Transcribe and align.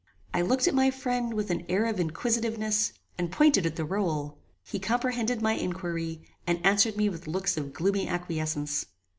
I 0.33 0.41
looked 0.41 0.67
at 0.67 0.73
my 0.73 0.89
friend 0.89 1.35
with 1.35 1.51
an 1.51 1.63
air 1.69 1.85
of 1.85 1.99
inquisitiveness, 1.99 2.93
and 3.19 3.31
pointed 3.31 3.67
at 3.67 3.75
the 3.75 3.85
roll. 3.85 4.39
He 4.63 4.79
comprehended 4.79 5.43
my 5.43 5.53
inquiry, 5.53 6.27
and 6.47 6.59
answered 6.65 6.97
me 6.97 7.07
with 7.07 7.27
looks 7.27 7.55
of 7.55 7.71
gloomy 7.71 8.07
acquiescence. 8.07 8.87